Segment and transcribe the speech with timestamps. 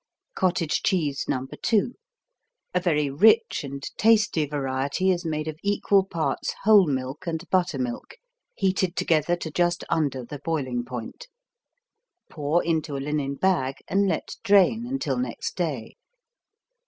[0.33, 1.45] Cottage Cheese No.
[1.61, 1.93] 2
[2.73, 8.15] A very rich and tasty variety is made of equal parts whole milk and buttermilk
[8.55, 11.27] heated together to just under the boiling point.
[12.31, 15.97] Pour into a linen bag and let drain until next day.